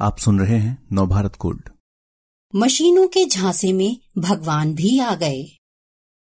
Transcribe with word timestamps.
आप 0.00 0.18
सुन 0.18 0.40
रहे 0.40 0.58
हैं 0.58 0.88
नवभारत 0.92 1.36
गोल्ड 1.40 1.68
मशीनों 2.54 3.06
के 3.08 3.24
झांसे 3.24 3.72
में 3.72 3.96
भगवान 4.18 4.74
भी 4.74 4.98
आ 4.98 5.14
गए। 5.14 5.44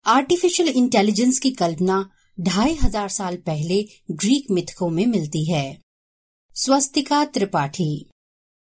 आर्टिफिशियल 0.06 0.68
इंटेलिजेंस 0.68 1.38
की 1.38 1.50
कल्पना 1.50 2.10
ढाई 2.40 2.74
हज़ार 2.74 3.08
साल 3.08 3.36
पहले 3.36 3.88
ग्रीक 4.10 4.50
मिथकों 4.50 4.90
में 4.90 5.06
मिलती 5.06 5.44
है। 5.44 5.80
स्वस्तिका 6.56 7.24
त्रिपाठी। 7.24 8.10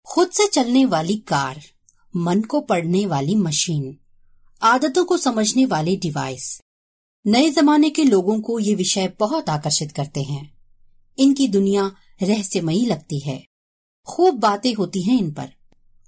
खुद 0.07 0.32
से 0.32 0.47
चलने 0.47 0.86
वाली 0.86 1.18
कार, 1.18 1.61
मन 2.15 2.42
को 2.42 2.61
पढ़ने 2.61 3.05
वाली 3.05 3.36
मशीन, 3.36 3.97
आदतों 4.61 5.05
को 5.05 5.18
समझने 5.18 5.65
वाले 5.65 5.96
डिवाइस 5.96 6.61
नए 7.28 7.50
जमाने 7.50 7.89
के 7.89 8.04
लोगों 8.04 8.39
को 8.42 8.60
ये 8.60 8.75
विषय 8.75 9.14
बहुत 9.19 9.50
आकर्षित 9.50 9.92
करते 9.92 10.23
हैं। 10.23 10.57
इनकी 11.18 11.47
दुनिया 11.47 11.92
रहस्यमयी 12.23 12.86
लगती 12.86 13.19
है। 13.19 13.43
खूब 14.07 14.39
बातें 14.39 14.73
होती 14.73 15.01
हैं 15.01 15.19
इन 15.19 15.32
पर। 15.32 15.50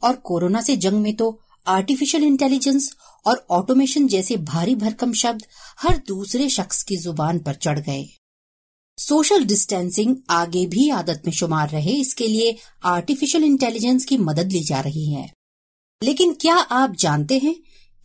और 0.03 0.15
कोरोना 0.15 0.61
से 0.61 0.77
जंग 0.77 1.01
में 1.01 1.15
तो 1.15 1.41
आर्टिफिशियल 1.67 2.23
इंटेलिजेंस 2.23 2.95
और 3.25 3.47
ऑटोमेशन 3.49 4.07
जैसे 4.07 4.37
भारी 4.37 4.75
भरकम 4.75 5.13
शब्द 5.13 5.43
हर 5.79 5.97
दूसरे 6.07 6.49
शख्स 6.49 6.83
की 6.83 6.97
ज़ुबान 6.97 7.39
पर 7.39 7.53
चढ़ 7.53 7.79
गए। 7.79 8.05
सोशल 8.97 9.43
डिस्टेंसिंग 9.43 10.15
आगे 10.29 10.65
भी 10.65 10.89
आदत 10.89 11.21
में 11.25 11.33
शुमार 11.33 11.69
रहे, 11.69 11.91
इसके 11.91 12.27
लिए 12.27 12.55
आर्टिफिशियल 12.85 13.43
इंटेलिजेंस 13.43 14.05
की 14.05 14.17
मदद 14.17 14.51
ली 14.51 14.63
जा 14.63 14.79
रही 14.79 15.11
है। 15.11 15.33
लेकिन 16.03 16.33
क्या 16.33 16.55
आप 16.55 16.95
जानते 16.95 17.37
हैं 17.37 17.55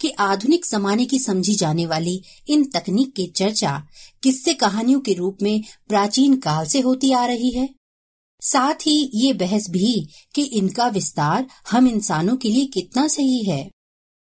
कि 0.01 0.11
आधुनिक 0.11 0.65
जमाने 0.65 1.05
की 1.05 1.19
समझी 1.19 1.55
जाने 1.55 1.87
वाली 1.87 2.23
इन 2.49 2.65
तकनीक 2.65 3.15
की 3.15 3.27
चर्चा 3.27 3.87
किस्से 4.23 4.55
कहानियों 4.55 5.01
के 5.01 5.13
रूप 5.13 5.39
में 5.43 5.63
प्राचीन 5.89 6.37
काल 6.37 6.67
से 6.67 6.81
होती 6.81 7.13
आ 7.13 7.27
रही 7.27 7.51
है? 7.51 7.82
साथ 8.43 8.87
ही 8.87 9.11
ये 9.15 9.33
बहस 9.33 9.69
भी 9.71 10.09
कि 10.35 10.43
इनका 10.43 10.87
विस्तार 10.89 11.47
हम 11.71 11.87
इंसानों 11.89 12.37
के 12.37 12.49
लिए 12.49 12.65
कितना 12.75 13.07
सही 13.09 13.43
है। 13.45 13.69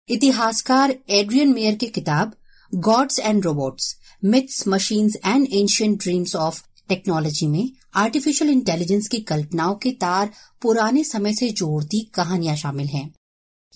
इतिहासकार 0.08 0.94
एड्रियन 1.10 1.52
मेयर 1.52 1.74
की 1.74 1.86
किताब, 1.88 2.32
gods 2.72 3.18
and 3.18 3.44
robots, 3.44 3.94
myths, 4.24 4.66
machines 4.68 5.16
and 5.16 5.46
ancient 5.52 5.98
dreams 5.98 6.36
of 6.36 6.62
technology 6.88 7.46
में 7.46 7.70
आर्टिफिशियल 7.94 8.50
इंटेलिजेंस 8.50 9.08
की 9.08 9.18
कल्पनाओं 9.20 9.74
के 9.74 9.90
तार 10.00 10.30
पुराने 10.62 11.04
समय 11.04 11.34
से 11.34 11.50
जोड़ती 11.52 12.00
कहानियाँ 12.14 12.56
शामिल 12.56 12.86
हैं। 12.86 13.10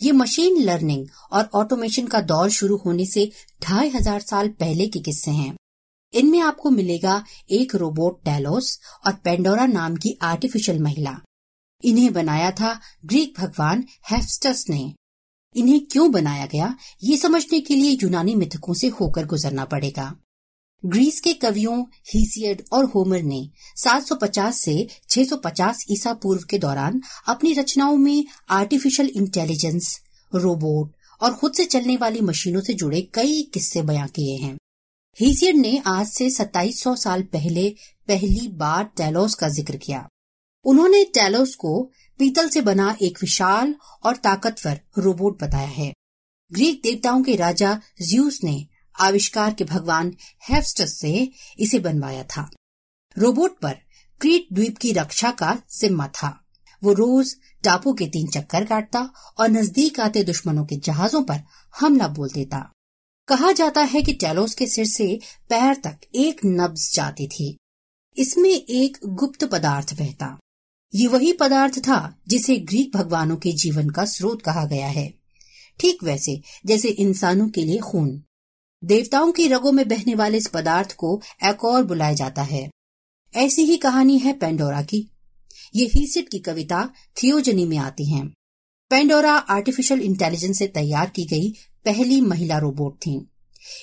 ये 0.01 0.13
मशीन 0.13 0.63
लर्निंग 0.63 1.07
और 1.33 1.49
ऑटोमेशन 1.55 2.07
का 2.07 2.21
दौर 2.23 2.51
शुरू 2.51 2.77
होने 2.77 3.07
से 3.07 3.31
ढाई 3.63 3.89
हज़ार 3.89 4.21
साल 4.21 4.49
पहले 4.61 4.87
के 4.87 5.01
किस्से 5.01 5.31
हैं। 5.31 5.55
इनमें 6.15 6.41
आपको 6.41 6.71
मिलेगा 6.71 7.25
एक 7.51 7.75
रोबोट 7.75 8.25
टैलोस 8.25 8.81
और 9.07 9.13
पेंडोरा 9.13 9.67
नाम 9.67 9.97
की 9.97 10.19
आर्टिफिशियल 10.23 10.79
महिला। 10.79 11.21
इन्हें 11.85 12.13
बनाया 12.13 12.51
था 12.51 12.81
ग्रीक 13.05 13.35
भगवान 13.39 13.85
हेफस्टस 14.11 14.65
ने। 14.71 14.95
इन्हें 15.57 15.87
क्यों 15.87 16.13
बनाया 16.13 16.47
गया, 16.47 16.77
ये 17.03 17.17
समझने 17.17 17.61
के 17.61 17.75
लिए 17.75 17.99
यूनानी 18.03 18.35
मिथकों 18.35 18.75
से 18.75 18.89
होकर 18.89 19.27
गुजरना 19.27 19.65
पड़ेगा। 19.65 20.17
ग्रीस 20.87 21.21
के 21.21 21.33
कवियों 21.33 21.83
हीसियड 21.83 22.65
और 22.73 22.85
होमर 22.85 23.23
ने 23.23 23.51
750 23.77 24.61
से 24.61 24.89
650 25.09 25.85
ईसा 25.91 26.15
पूर्व 26.15 26.43
के 26.51 26.59
दौरान 26.59 27.03
अपनी 27.29 27.53
रचनाओं 27.53 27.97
में 27.97 28.25
आर्टिफिशियल 28.51 29.09
इंटेलिजेंस, 29.09 30.01
रोबोट 30.35 30.93
और 31.21 31.35
खुद 31.35 31.53
से 31.53 31.65
चलने 31.65 31.97
वाली 31.97 32.21
मशीनों 32.21 32.61
से 32.61 32.75
जुड़े 32.75 33.03
कई 33.15 33.43
किस्से 33.43 33.83
बयां 33.83 34.09
किए 34.09 34.37
हैं। 34.37 34.57
हीसियड 35.21 35.57
ने 35.57 35.83
आज 35.87 36.07
से 36.07 36.31
2700 36.31 36.97
साल 36.97 37.23
पहले 37.23 37.75
पहली 38.09 38.49
बार 38.49 38.85
टैलोस 38.85 39.35
का 39.35 39.49
ज़िक्र 39.49 39.77
किया। 39.77 40.09
उन्होंने 40.65 41.05
टैलोस 41.05 41.55
को 41.55 41.91
पीतल 42.19 42.49
से 42.49 42.61
बना 42.61 42.97
एक 43.03 43.19
विशाल 43.21 43.75
और 44.03 44.17
ताकतवर 44.17 44.81
रोबोट 44.99 45.43
बताया 45.43 45.69
है। 45.69 45.93
ग्रीक 46.53 46.81
देवताओं 46.83 47.23
के 47.23 47.37
राजा 47.37 47.81
ज्यूस 48.09 48.41
ने 48.45 48.67
आविष्कार 49.01 49.55
के 49.55 49.65
भगवान 49.65 50.15
हेफस्टस 50.51 50.99
से 50.99 51.33
इसे 51.59 51.79
बनवाया 51.79 52.25
था। 52.25 52.51
रोबोट 53.19 53.59
पर 53.59 53.77
क्रीट 54.21 54.47
द्वीप 54.53 54.79
की 54.79 54.93
रक्षा 54.93 55.31
का 55.31 55.63
जिम्मा 55.81 56.09
था। 56.09 56.41
वो 56.83 56.93
रोज 56.93 57.37
टापू 57.65 57.95
के 57.95 58.07
तीन 58.07 58.27
चक्कर 58.27 58.65
काटता 58.65 59.11
और 59.39 59.49
नज़दीक 59.49 60.01
आते 60.01 60.25
दुश्मनों 60.25 60.65
के 60.65 60.77
जहाजों 60.77 61.23
पर 61.23 61.41
हमला 61.81 62.09
बोल 62.09 62.31
देता। 62.31 62.71
कहा 63.29 63.53
जाता 63.53 63.81
है 63.81 64.03
कि 64.03 64.13
टैलोस 64.13 64.55
के 64.55 64.67
सिर 64.67 64.87
से 64.87 65.21
पैर 65.49 65.75
तक 65.75 65.99
एक 66.15 66.41
नब्ज 66.47 66.95
जाती 66.95 67.29
थी। 67.29 67.57
इसमें 68.17 68.51
एक 68.51 68.99
गुप्त 69.07 69.45
पदार्थ 69.45 69.95
बहता। 69.95 70.39
ये 70.95 71.07
वही 71.07 71.33
पदार्थ 71.33 71.79
था 71.79 72.21
जिसे 72.29 72.57
ग्रीक 72.57 72.97
भगवानों 72.97 73.37
के 73.37 73.53
जीवन 73.53 73.91
का 73.91 74.05
स्रोत 74.05 74.43
कहा 74.43 74.65
गया 74.65 74.87
है। 74.87 75.15
ठीक 75.81 76.05
वैसे, 76.05 76.41
जैसे 76.67 76.89
इंसानों 76.89 77.49
के 77.49 77.65
लिए 77.65 77.79
खून। 77.79 78.23
देवताओं 78.85 79.33
की 79.33 79.49
रगों 79.49 79.73
में 79.73 79.89
बहने 79.89 80.15
वाले 80.15 80.39
इस 80.39 80.47
पदार्थ 80.47 80.93
को 80.93 81.23
एक 81.45 81.65
और 81.65 81.85
बुलाया 81.85 82.15
जाता 82.15 82.43
है। 82.43 82.71
ऐसी 83.35 83.63
ही 83.63 83.77
कहानी 83.77 84.19
है 84.19 84.33
पेंडोरा 84.33 84.83
की। 84.83 85.11
ये 85.75 85.87
हीसिट 85.87 86.29
की 86.29 86.39
कविता 86.39 86.91
थियोजनी 87.23 87.65
में 87.67 87.79
आती 87.79 88.05
है। 88.05 88.27
पेंडोरा 88.91 89.33
आर्टिफिशियल 89.33 90.01
इंटेलिजेंस 90.01 90.59
से 90.59 90.67
तैयार 90.67 91.11
की 91.11 91.25
गई 91.25 91.55
पहली 91.85 92.21
महिला 92.21 92.59
रोबोट 92.59 92.97
थी। 92.97 93.27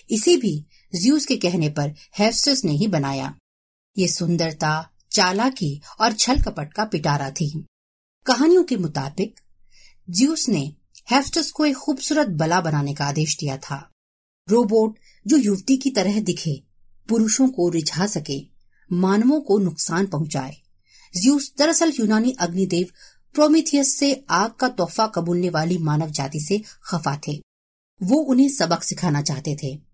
इसे 0.09 0.37
भी 0.37 0.65
ज्यूस 1.01 1.25
के 1.25 1.35
कहने 1.35 1.69
पर 1.69 1.93
हेफस्टस 2.17 2.65
ने 2.65 2.71
ही 2.71 2.87
बनाया। 2.87 3.37
ये 3.97 4.07
सुंदरता, 4.07 4.89
चालाकी 5.11 5.81
और 6.01 6.13
छल 6.13 6.41
कपट 6.41 6.73
का 6.73 6.85
पिटारा 6.85 7.31
थी। 7.31 7.65
कहानियों 8.25 8.63
के 8.63 8.77
मुताबिक, 8.77 9.39
ज्यूस 10.09 10.49
ने 10.49 10.75
हेफस्टस 11.11 11.51
को 11.51 11.65
एक 11.65 11.75
खूबसूरत 11.75 12.27
बला 12.27 12.61
बनाने 12.61 12.93
का 12.93 13.05
आदेश 13.05 13.37
दिया 13.39 13.57
था। 13.57 13.91
रोबोट 14.49 14.97
जो 15.27 15.37
युवती 15.37 15.77
की 15.77 15.89
तरह 15.89 16.19
दिखे, 16.19 16.63
पुरुषों 17.09 17.49
को 17.49 17.69
रिझा 17.69 18.07
सके, 18.07 18.41
मानवों 18.93 19.41
को 19.41 19.59
नुकसान 19.59 20.07
पहुँचाए। 20.07 20.57
ज्यूस 21.21 21.53
दरअसल 21.57 21.93
यूनानी 21.99 22.35
अग्निदेव 22.39 22.85
प्रोमिथियस 23.33 23.97
से 23.97 24.25
आग 24.29 24.51
का 24.51 24.69
तोहफा 24.69 25.07
कबूलने 25.07 25.49
वाली 25.49 25.77
मानव 25.77 26.09
जाति 26.09 26.39
से 26.39 26.61
खफा 26.83 27.19
थे। 27.27 27.50
वो 28.03 28.15
उन्हें 28.15 28.49
सबक 28.49 28.83
सिखाना 28.83 29.21
चाहते 29.21 29.57
थे। 29.63 29.91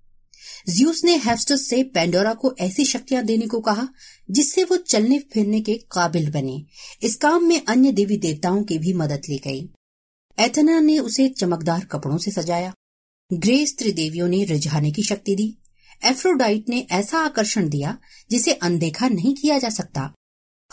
ज्यूस 0.69 1.03
ने 1.03 1.16
हेफस्टस 1.18 1.69
से 1.69 1.84
पेंडोरा 1.84 2.34
को 2.34 2.56
ऐसी 2.59 2.85
शक्तियाँ 2.85 3.23
देने 3.23 3.47
को 3.47 3.59
कहा, 3.59 3.88
जिससे 4.31 4.63
वो 4.63 4.78
चलने 4.78 5.19
फिरने 5.19 5.62
के 5.62 5.73
काबिल 5.91 6.31
बने। 6.31 6.66
इस 7.01 7.16
काम 7.16 7.44
में 7.44 7.66
अन्य 7.66 7.91
देवी 7.91 8.18
देवताओं 8.18 8.63
की 8.63 8.78
भी 8.78 8.94
मदद 8.94 9.22
ली 9.29 9.38
गई। 9.38 9.69
एथना 10.40 10.79
ने 10.79 11.00
उसे 11.00 11.29
चमकदार 11.29 11.85
कपड़ों 11.85 12.18
से 12.18 12.31
सजाया। 12.31 12.73
ग्रेस 13.34 13.75
त्रिदेवियों 13.78 14.28
ने 14.28 14.44
रिझाने 14.44 14.91
की 14.91 15.03
शक्ति 15.03 15.35
दी। 15.35 15.57
एफ्रोडाइट 16.06 16.69
ने 16.69 16.88
ऐसा 16.91 17.19
आकर्षण 17.19 17.69
दिया, 17.69 17.97
जिसे 18.31 18.53
अनदेखा 18.53 19.07
नहीं 19.07 19.35
किया 19.35 19.59
जा 19.59 19.69
सकता। 19.69 20.13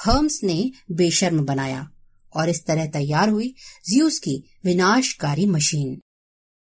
हर्म्स 0.01 0.41
ने 0.45 0.71
बेशर्म 0.91 1.45
बनाया 1.45 1.91
और 2.37 2.49
इस 2.49 2.67
तरह 2.67 2.87
तैयार 2.87 3.29
हुई 3.29 3.55
ज्यूस 3.91 4.19
की 4.19 4.45
विनाशकारी 4.65 5.47
मशीन। 5.47 6.01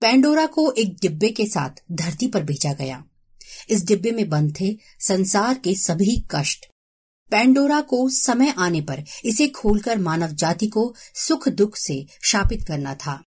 पेंडोरा 0.03 0.46
को 0.46 0.72
एक 0.72 0.97
डिब्बे 1.02 1.30
के 1.30 1.46
साथ 1.46 1.69
धरती 1.91 2.28
पर 2.28 2.44
भेजा 2.44 2.74
गया। 2.74 3.06
इस 3.69 3.86
डिब्बे 3.86 4.12
में 4.12 4.30
बंद 4.30 4.58
थे 4.62 4.78
संसार 5.00 5.53
के 5.58 5.75
सभी 5.75 6.25
कष्ट। 6.31 6.66
पेंडोरा 7.31 7.81
को 7.81 8.09
समय 8.09 8.53
आने 8.58 8.81
पर 8.81 9.03
इसे 9.25 9.47
खोलकर 9.47 9.97
मानव 9.97 10.28
जाति 10.28 10.68
को 10.68 10.96
सुख 11.16 11.50
दुख 11.50 11.78
से 11.78 12.06
शापित 12.24 12.63
करना 12.68 12.96
था। 12.96 13.24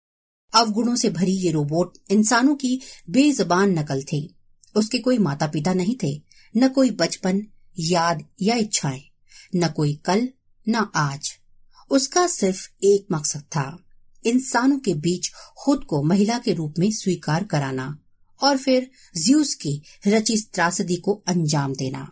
अवगुणों 0.55 0.95
से 0.95 1.09
भरी 1.09 1.31
ये 1.31 1.51
रोबोट 1.51 1.93
इंसानों 2.09 2.55
की 2.55 2.81
बेजबान 3.09 3.79
नकल 3.79 4.03
थी। 4.03 4.35
उसके 4.75 4.99
कोई 4.99 5.17
माता 5.17 5.47
पिता 5.47 5.73
नहीं 5.73 5.95
थे, 6.03 6.23
न 6.57 6.67
कोई 6.67 6.91
बचपन, 6.91 7.41
याद 7.79 8.25
या 8.41 8.55
इच्छाएँ, 8.55 9.03
न 9.55 9.67
कोई 9.67 10.01
कल, 10.05 10.29
न 10.69 10.87
आज। 10.95 11.31
उसका 11.89 12.27
सिर्फ़ 12.27 12.69
एक 12.83 13.05
मकसद 13.11 13.41
था। 13.41 13.84
इंसानों 14.25 14.79
के 14.79 14.93
बीच 14.93 15.31
खुद 15.57 15.83
को 15.83 16.03
महिला 16.03 16.37
के 16.37 16.53
रूप 16.53 16.73
में 16.79 16.91
स्वीकार 16.91 17.43
कराना 17.43 17.99
और 18.41 18.57
फिर 18.57 18.91
ज्यूस 19.17 19.53
की 19.53 19.81
रची 20.07 20.37
त्रासदी 20.53 20.95
को 20.95 21.23
अंजाम 21.27 21.73
देना। 21.73 22.11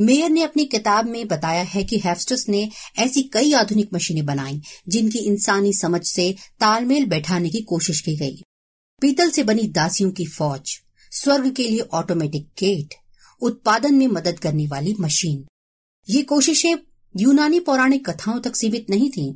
मेयर 0.00 0.30
ने 0.30 0.42
अपनी 0.42 0.64
किताब 0.64 1.06
में 1.06 1.28
बताया 1.28 1.62
है 1.62 1.84
कि 1.84 1.98
हेफस्टस 1.98 2.44
ने 2.48 2.70
ऐसी 2.98 3.22
कई 3.22 3.52
आधुनिक 3.52 3.88
मशीनें 3.94 4.26
बनाई, 4.26 4.62
जिनकी 4.88 5.18
इंसानी 5.18 5.72
समझ 5.72 6.06
से 6.06 6.34
तालमेल 6.60 7.06
बैठाने 7.06 7.50
की 7.50 7.60
कोशिश 7.60 8.00
की 8.00 8.16
गई। 8.16 8.42
पीतल 9.00 9.30
से 9.30 9.42
बनी 9.42 9.62
दासियों 9.62 10.10
की 10.10 10.26
फौज, 10.26 10.80
स्वर्ग 11.10 11.52
के 11.52 11.68
लिए 11.68 11.80
ऑटोमेटिक 11.80 12.48
गेट, 12.58 12.94
उत्पादन 13.40 13.94
में 13.94 14.06
मदद 14.06 14.38
करने 14.38 14.66
वाली 14.66 14.96
मशीन। 15.00 15.46
ये 16.08 16.22
कोशिशें 16.22 16.74
यूनानी 17.16 17.60
पौराणिक 17.60 18.10
कथाओं 18.10 18.40
तक 18.40 18.56
सीमित 18.56 18.90
नहीं 18.90 19.10
थीं। 19.10 19.34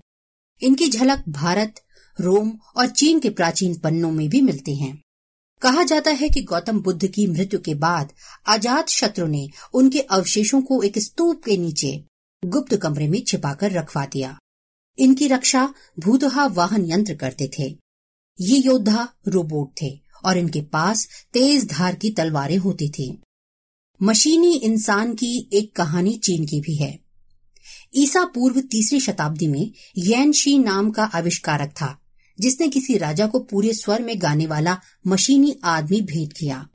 इनकी 0.63 0.89
झलक 0.89 1.25
भारत 1.29 1.84
रोम 2.21 2.53
और 2.77 2.87
चीन 2.87 3.21
के 3.21 3.31
प्राचीन 3.31 3.75
पन्नों 3.75 4.13
में 4.13 4.29
भी 4.29 4.41
मिलते 4.41 4.75
हैं। 4.75 5.03
कहा 5.63 5.83
जाता 5.83 6.11
है 6.11 6.29
कि 6.29 6.43
गौतम 6.43 6.81
बुद्ध 6.81 7.07
की 7.07 7.27
मृत्यु 7.27 7.61
के 7.61 7.75
बाद 7.75 8.13
अजात 8.49 8.89
शत्रु 8.89 9.27
ने 9.27 9.49
उनके 9.75 10.01
अवशेषों 10.01 10.63
को 10.63 10.83
एक 10.83 10.99
स्तूप 10.99 11.45
के 11.45 11.57
नीचे 11.57 12.05
गुप्त 12.45 12.77
कमरे 12.77 13.09
में 13.09 13.23
छिपाकर 13.23 13.71
रखवा 13.71 14.07
दिया। 14.07 14.39
इनकी 14.99 15.29
रक्षा 15.29 15.75
भूतहा 15.99 16.47
वाहन 16.47 16.91
यंत्र 16.91 17.15
करते 17.15 17.51
थे। 17.59 17.79
ये 18.41 18.59
योद्धा 18.59 19.09
रोबोट 19.29 19.73
थे 19.83 20.01
और 20.25 20.39
इनके 20.39 20.61
पास 20.61 21.09
तेज 21.33 21.67
धार 21.67 21.95
की 21.95 22.11
तलवारें 22.11 22.57
होती 22.57 22.89
थी। 22.89 23.23
मशीनी 24.03 24.57
इंसान 24.57 25.15
की 25.15 25.51
एक 25.53 25.77
कहानी 25.77 26.19
चीन 26.19 26.47
की 26.47 26.61
भी 26.61 26.77
है। 26.77 26.99
ईसा 27.97 28.25
पूर्व 28.25 28.61
तीसरी 28.61 29.01
शताब्दी 29.01 29.47
में 29.47 29.73
यैन 29.99 30.33
शी 30.33 30.59
नाम 30.59 30.91
का 30.91 31.05
आविष्कारक 31.05 31.71
था। 31.71 32.01
जिसने 32.41 32.69
किसी 32.69 32.97
राजा 32.99 33.27
को 33.27 33.39
पूरे 33.41 33.73
स्वर 33.73 34.03
में 34.03 34.23
गाने 34.23 34.47
वाला 34.47 34.81
मशीनी 35.07 35.57
आदमी 35.65 36.01
भेंट 36.01 36.33
किया। 36.33 36.69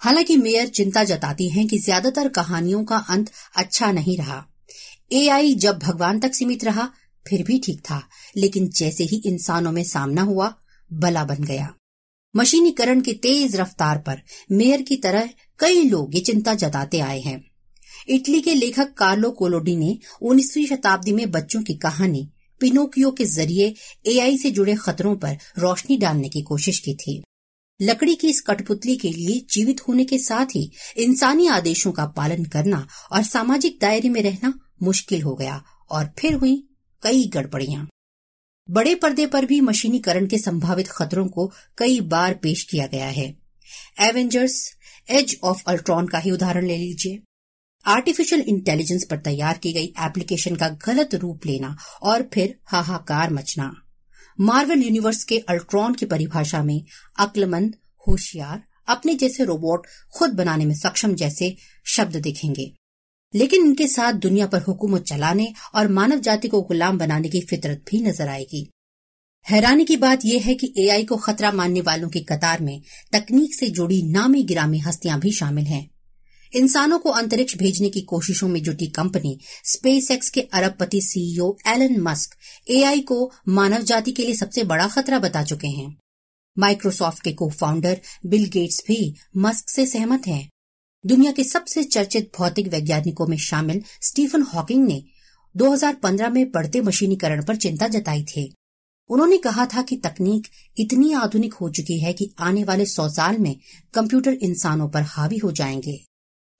हालाँकि 0.00 0.36
मेयर 0.36 0.68
चिंता 0.68 1.04
जताती 1.04 1.48
हैं 1.48 1.66
कि 1.68 1.78
ज़्यादातर 1.78 2.28
कहानियों 2.28 2.84
का 2.84 2.96
अंत 2.96 3.30
अच्छा 3.56 3.92
नहीं 3.92 4.16
रहा। 4.18 4.46
एआई 5.12 5.54
जब 5.54 5.78
भगवान 5.78 6.20
तक 6.20 6.34
सीमित 6.34 6.64
रहा, 6.64 6.88
फिर 7.26 7.42
भी 7.42 7.58
ठीक 7.58 7.80
था, 7.80 8.02
लेकिन 8.36 8.68
जैसे 8.68 9.04
ही 9.04 9.22
इंसानों 9.26 9.72
में 9.72 9.84
सामना 9.84 10.22
हुआ, 10.22 10.54
बला 10.92 11.24
बन 11.24 11.44
गया। 11.44 11.74
मशीनीकरण 12.36 13.00
की 13.00 13.12
तेज 13.12 13.56
रफ्तार 13.56 13.98
पर 13.98 14.22
मेयर 14.52 14.82
की 14.82 14.96
तरह 14.96 15.28
कई 15.58 15.82
लोग 15.88 16.14
ये 16.14 16.20
चिंता 16.20 16.54
जताते 16.54 17.00
आए 17.00 17.20
हैं। 17.20 17.44
इटली 18.08 18.40
के 18.40 18.54
लेखक 18.54 18.94
कार्लो 18.94 19.30
कोलोडी 19.30 19.76
ने 19.76 19.98
उन्नीसवीं 20.22 20.66
शताब्दी 20.66 21.12
में 21.12 21.30
बच्चों 21.30 21.62
की 21.62 21.74
कहानी 21.74 22.30
पिनोकियो 22.62 23.10
के 23.10 23.24
ज़रिए 23.24 23.74
एआई 24.06 24.38
से 24.38 24.50
जुड़े 24.50 24.74
खतरों 24.74 25.16
पर 25.16 25.36
रोशनी 25.58 25.96
डालने 25.96 26.28
की 26.28 26.42
कोशिश 26.42 26.78
की 26.78 26.94
थी। 26.94 27.22
लकड़ी 27.80 28.14
की 28.14 28.28
इस 28.28 28.40
कठपुतली 28.40 28.96
के 28.96 29.10
लिए 29.10 29.40
जीवित 29.50 29.80
होने 29.80 30.04
के 30.04 30.18
साथ 30.18 30.46
ही 30.46 30.70
इंसानी 30.96 31.46
आदेशों 31.46 31.92
का 31.92 32.06
पालन 32.06 32.44
करना 32.44 32.86
और 33.12 33.22
सामाजिक 33.22 33.78
दायरे 33.80 34.08
में 34.08 34.22
रहना 34.22 34.52
मुश्किल 34.82 35.22
हो 35.22 35.34
गया 35.34 35.62
और 35.90 36.12
फिर 36.18 36.34
हुई 36.34 36.68
कई 37.02 37.26
गड़बड़ियाँ। 37.26 37.88
बड़े 38.70 38.94
पर्दे 38.94 39.26
पर 39.26 39.44
भी 39.44 39.60
मशीनीकरण 39.60 40.26
के 40.26 40.38
संभावित 40.38 40.88
खतरों 40.88 41.26
को 41.28 41.50
कई 41.78 42.00
बार 42.00 42.34
पेश 42.34 42.62
किया 42.62 42.86
गया 42.86 43.06
है। 43.06 43.36
एवेंजर्स 44.00 44.72
एज 45.10 45.36
ऑफ़ 45.44 45.62
अल्ट्रॉन 45.66 46.06
का 46.06 46.18
ही 46.18 46.30
उदाहरण 46.30 46.66
ले 46.66 46.76
लीजिए। 46.76 47.18
आर्टिफिशियल 47.86 48.40
इंटेलिजेंस 48.40 49.04
पर 49.04 49.16
तैयार 49.16 49.58
की 49.58 49.72
गई 49.72 49.84
एप्लीकेशन 49.84 50.56
का 50.56 50.68
गलत 50.68 51.14
रूप 51.14 51.46
लेना 51.46 51.76
और 52.02 52.30
फिर 52.34 52.58
हाहाकार 52.64 53.32
मचना। 53.32 53.72
मार्वल 54.40 54.82
यूनिवर्स 54.82 55.24
के 55.24 55.38
अल्ट्रॉन 55.38 55.94
की 55.94 56.06
परिभाषा 56.06 56.62
में 56.62 56.84
अक्लमंद, 57.18 57.74
होशियार, 58.08 58.62
अपने 58.88 59.14
जैसे 59.14 59.44
रोबोट 59.44 59.86
खुद 60.16 60.30
बनाने 60.30 60.64
में 60.64 60.74
सक्षम 60.74 61.14
जैसे 61.14 61.56
शब्द 61.86 62.16
दिखेंगे। 62.16 62.74
लेकिन 63.34 63.66
इनके 63.66 63.88
साथ 63.88 64.12
दुनिया 64.12 64.46
पर 64.46 64.62
हुकूमत 64.62 65.02
चलाने 65.02 65.52
और 65.74 65.88
मानव 65.88 66.20
जाति 66.20 66.48
को 66.48 66.62
गुलाम 66.62 66.98
बनाने 66.98 67.28
की 67.28 67.40
फितरत 67.40 67.84
भी 67.90 68.02
नज़र 68.02 68.28
आएगी। 68.28 68.70
हैरानी 69.50 69.84
की 69.84 69.96
बात 69.96 70.20
यह 70.24 70.42
है 70.42 70.54
कि 70.54 70.74
एआई 70.78 71.04
को 71.04 71.16
खतरा 71.16 71.52
मानने 71.52 71.80
वालों 71.80 72.08
की 72.08 72.20
कतार 72.20 72.60
में 72.60 72.82
तकनीक 73.12 73.54
से 73.54 73.68
जुड़ी 73.70 74.02
नामी 74.02 74.42
गिरामी 74.42 74.78
हस्तियाँ 74.78 75.20
भी 75.20 75.32
शामिल 75.32 75.64
हैं। 75.64 75.91
इंसानों 76.54 76.98
को 76.98 77.10
अंतरिक्ष 77.10 77.56
भेजने 77.56 77.90
की 77.90 78.00
कोशिशों 78.00 78.48
में 78.48 78.62
जुटी 78.62 78.86
कंपनी 78.86 79.38
स्पेस 79.64 80.10
एक्स 80.10 80.30
के 80.30 80.40
अरबपति 80.40 81.00
सीईओ 81.00 81.56
एलन 81.66 82.00
मस्क, 82.00 82.36
एआई 82.70 83.00
को 83.00 83.32
मानव 83.48 83.82
जाति 83.82 84.12
के 84.12 84.24
लिए 84.24 84.34
सबसे 84.34 84.64
बड़ा 84.64 84.88
खतरा 84.88 85.18
बता 85.18 85.42
चुके 85.42 85.66
हैं। 85.66 85.96
माइक्रोसॉफ्ट 86.58 87.22
के 87.22 87.32
को 87.32 87.50
फाउंडर 87.50 88.00
बिल 88.26 88.44
गेट्स 88.46 88.82
भी 88.88 89.14
मस्क 89.36 89.68
से 89.68 89.86
सहमत 89.86 90.26
हैं। 90.26 90.50
दुनिया 91.06 91.32
के 91.32 91.44
सबसे 91.44 91.84
चर्चित 91.84 92.32
भौतिक 92.38 92.68
वैज्ञानिकों 92.68 93.26
में 93.26 93.36
शामिल 93.36 93.82
स्टीफन 94.02 94.42
हॉकिंग 94.42 94.86
ने 94.86 95.04
2015 95.56 96.28
में 96.28 96.50
बढ़ते 96.50 96.80
मशीनीकरण 96.80 97.44
पर 97.44 97.56
चिंता 97.56 97.88
जताई 97.88 98.24
थी। 98.24 98.54
उन्होंने 99.08 99.36
कहा 99.36 99.66
था 99.66 99.82
कि 99.82 99.96
तकनीक 99.96 100.46
इतनी 100.78 101.12
आधुनिक 101.12 101.54
हो 101.54 101.70
चुकी 101.70 102.00
है 102.00 102.12
कि 102.12 102.34
आने 102.38 102.64
वाले 102.64 102.86
सौ 102.86 103.08
साल 103.08 103.38
में 103.38 103.56
कंप्यूटर 103.94 104.32
इंसानों 104.32 104.88
पर 104.88 105.02
हावी 105.02 105.36
हो 105.36 105.52
जाएँगे। 105.52 106.11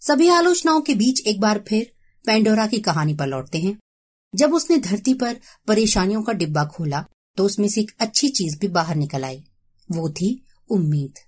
सभी 0.02 0.28
आलोचनाओं 0.28 0.81
के 0.81 0.94
बीच 0.94 1.20
एक 1.26 1.40
बार 1.40 1.58
फिर 1.69 1.90
पेंडोरा 2.25 2.66
की 2.66 2.78
कहानी 2.78 3.14
पर 3.14 3.26
लौटते 3.26 3.58
हैं। 3.58 3.76
जब 4.34 4.54
उसने 4.54 4.76
धरती 4.76 5.12
पर 5.14 5.37
परेशानियों 5.69 6.22
का 6.22 6.32
डिब्बा 6.32 6.64
खोला 6.64 7.04
तो 7.37 7.44
उसमें 7.44 7.69
से 7.69 7.81
एक 7.81 7.90
अच्छी 8.00 8.28
चीज़ 8.28 8.58
भी 8.58 8.69
बाहर 8.69 8.96
निकल 8.96 9.25
आई। 9.25 9.38
वो 9.88 10.08
थी 10.10 10.31
उम्मीद। 10.70 11.19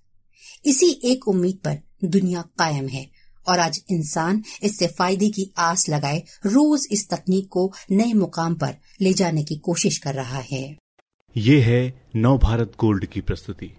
इसी 0.66 0.90
एक 1.04 1.28
उम्मीद 1.28 1.60
पर 1.64 1.78
दुनिया 2.04 2.42
कायम 2.58 2.88
है 2.88 3.06
और 3.48 3.58
आज 3.58 3.80
इंसान 3.90 4.42
इससे 4.62 4.86
फ़ायदे 4.88 5.28
की 5.28 5.50
आस 5.58 5.88
लगाए 5.88 6.22
रोज 6.46 6.86
इस 6.92 7.08
तकनीक 7.10 7.48
को 7.48 7.72
नए 7.90 8.12
मुकाम 8.12 8.54
पर 8.54 8.76
ले 9.00 9.12
जाने 9.12 9.44
की 9.44 9.56
कोशिश 9.56 9.98
कर 9.98 10.14
रहा 10.14 10.40
है। 10.50 10.64
ये 11.36 11.60
है 11.60 12.08
नव 12.16 12.38
भारत 12.38 12.72
गोल्ड 12.80 13.06
की 13.06 13.20
प्रस्तुति। 13.20 13.72